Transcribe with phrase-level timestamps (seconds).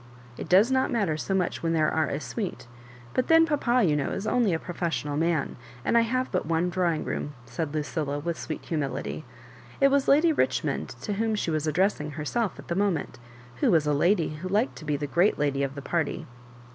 [0.35, 2.65] It does not matter so much when there are a mite;
[3.13, 6.71] but then papa, you know, is only a professional man, and I have but one
[6.71, 9.25] drawing room," said Lucilla, with sweet humility.
[9.79, 13.19] It was Lady Richmond to whom she was addressing herself at the moment,
[13.57, 16.25] who was a lady who liked to be the great lady of the party.